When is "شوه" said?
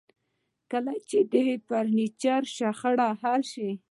3.51-3.71